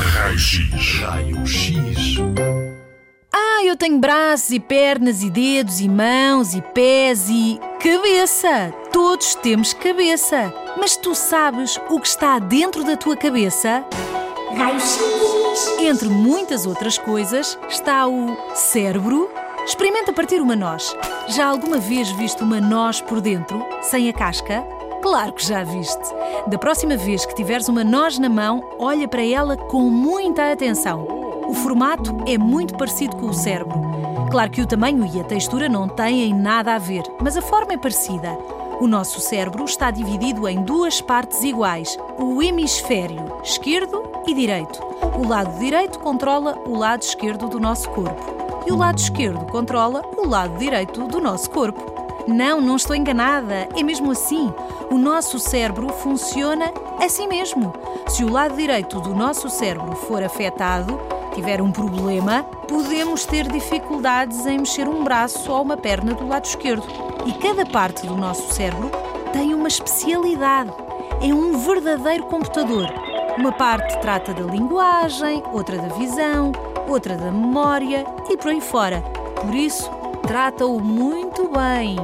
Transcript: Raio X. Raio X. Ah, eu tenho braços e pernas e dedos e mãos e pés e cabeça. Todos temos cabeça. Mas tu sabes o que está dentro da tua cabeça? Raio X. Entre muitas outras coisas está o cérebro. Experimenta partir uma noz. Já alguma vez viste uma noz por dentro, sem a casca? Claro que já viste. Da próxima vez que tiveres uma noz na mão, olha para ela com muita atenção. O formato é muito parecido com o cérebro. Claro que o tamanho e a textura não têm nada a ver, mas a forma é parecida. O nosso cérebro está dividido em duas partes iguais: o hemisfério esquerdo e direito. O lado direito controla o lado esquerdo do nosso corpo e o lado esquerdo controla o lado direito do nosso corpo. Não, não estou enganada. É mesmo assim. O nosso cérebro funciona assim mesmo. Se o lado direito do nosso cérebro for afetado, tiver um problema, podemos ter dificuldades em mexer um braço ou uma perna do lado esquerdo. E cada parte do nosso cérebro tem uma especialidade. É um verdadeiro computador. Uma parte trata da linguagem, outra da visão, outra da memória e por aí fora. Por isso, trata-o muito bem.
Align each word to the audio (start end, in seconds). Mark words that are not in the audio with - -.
Raio 0.00 0.38
X. 0.38 1.00
Raio 1.00 1.44
X. 1.44 2.18
Ah, 3.32 3.64
eu 3.64 3.76
tenho 3.76 3.98
braços 3.98 4.52
e 4.52 4.60
pernas 4.60 5.24
e 5.24 5.30
dedos 5.30 5.80
e 5.80 5.88
mãos 5.88 6.54
e 6.54 6.62
pés 6.62 7.28
e 7.28 7.58
cabeça. 7.82 8.72
Todos 8.92 9.34
temos 9.34 9.72
cabeça. 9.72 10.54
Mas 10.78 10.96
tu 10.96 11.16
sabes 11.16 11.80
o 11.90 11.98
que 11.98 12.06
está 12.06 12.38
dentro 12.38 12.84
da 12.84 12.96
tua 12.96 13.16
cabeça? 13.16 13.84
Raio 14.56 14.78
X. 14.78 15.78
Entre 15.80 16.08
muitas 16.08 16.64
outras 16.64 16.96
coisas 16.96 17.58
está 17.68 18.06
o 18.06 18.36
cérebro. 18.54 19.28
Experimenta 19.66 20.12
partir 20.12 20.40
uma 20.40 20.54
noz. 20.54 20.94
Já 21.26 21.46
alguma 21.46 21.78
vez 21.78 22.08
viste 22.12 22.40
uma 22.44 22.60
noz 22.60 23.00
por 23.00 23.20
dentro, 23.20 23.66
sem 23.82 24.08
a 24.08 24.12
casca? 24.12 24.77
Claro 25.10 25.32
que 25.32 25.46
já 25.46 25.64
viste. 25.64 26.14
Da 26.48 26.58
próxima 26.58 26.94
vez 26.94 27.24
que 27.24 27.34
tiveres 27.34 27.66
uma 27.66 27.82
noz 27.82 28.18
na 28.18 28.28
mão, 28.28 28.62
olha 28.78 29.08
para 29.08 29.24
ela 29.24 29.56
com 29.56 29.88
muita 29.88 30.52
atenção. 30.52 31.08
O 31.48 31.54
formato 31.54 32.14
é 32.26 32.36
muito 32.36 32.76
parecido 32.76 33.16
com 33.16 33.28
o 33.28 33.32
cérebro. 33.32 33.80
Claro 34.30 34.50
que 34.50 34.60
o 34.60 34.66
tamanho 34.66 35.06
e 35.06 35.18
a 35.18 35.24
textura 35.24 35.66
não 35.66 35.88
têm 35.88 36.34
nada 36.34 36.74
a 36.74 36.78
ver, 36.78 37.04
mas 37.22 37.38
a 37.38 37.40
forma 37.40 37.72
é 37.72 37.78
parecida. 37.78 38.36
O 38.82 38.86
nosso 38.86 39.18
cérebro 39.18 39.64
está 39.64 39.90
dividido 39.90 40.46
em 40.46 40.62
duas 40.62 41.00
partes 41.00 41.42
iguais: 41.42 41.96
o 42.18 42.42
hemisfério 42.42 43.40
esquerdo 43.42 44.02
e 44.26 44.34
direito. 44.34 44.78
O 45.18 45.26
lado 45.26 45.58
direito 45.58 45.98
controla 46.00 46.58
o 46.66 46.76
lado 46.76 47.00
esquerdo 47.00 47.48
do 47.48 47.58
nosso 47.58 47.88
corpo 47.88 48.62
e 48.66 48.70
o 48.70 48.76
lado 48.76 48.98
esquerdo 48.98 49.46
controla 49.46 50.02
o 50.18 50.28
lado 50.28 50.58
direito 50.58 51.06
do 51.06 51.18
nosso 51.18 51.48
corpo. 51.48 51.97
Não, 52.28 52.60
não 52.60 52.76
estou 52.76 52.94
enganada. 52.94 53.66
É 53.74 53.82
mesmo 53.82 54.12
assim. 54.12 54.52
O 54.90 54.98
nosso 54.98 55.38
cérebro 55.38 55.88
funciona 55.88 56.70
assim 57.02 57.26
mesmo. 57.26 57.72
Se 58.06 58.22
o 58.22 58.30
lado 58.30 58.54
direito 58.54 59.00
do 59.00 59.14
nosso 59.14 59.48
cérebro 59.48 59.96
for 59.96 60.22
afetado, 60.22 61.00
tiver 61.34 61.62
um 61.62 61.72
problema, 61.72 62.42
podemos 62.68 63.24
ter 63.24 63.48
dificuldades 63.48 64.44
em 64.44 64.58
mexer 64.58 64.86
um 64.86 65.02
braço 65.02 65.50
ou 65.50 65.62
uma 65.62 65.78
perna 65.78 66.12
do 66.12 66.28
lado 66.28 66.44
esquerdo. 66.44 66.86
E 67.24 67.32
cada 67.32 67.64
parte 67.64 68.06
do 68.06 68.14
nosso 68.14 68.52
cérebro 68.52 68.90
tem 69.32 69.54
uma 69.54 69.68
especialidade. 69.68 70.70
É 71.22 71.32
um 71.32 71.56
verdadeiro 71.56 72.24
computador. 72.24 72.86
Uma 73.38 73.52
parte 73.52 73.98
trata 74.00 74.34
da 74.34 74.42
linguagem, 74.42 75.42
outra 75.50 75.78
da 75.78 75.88
visão, 75.94 76.52
outra 76.86 77.16
da 77.16 77.30
memória 77.30 78.04
e 78.28 78.36
por 78.36 78.48
aí 78.48 78.60
fora. 78.60 79.00
Por 79.40 79.54
isso, 79.54 79.90
trata-o 80.26 80.78
muito 80.78 81.48
bem. 81.48 81.96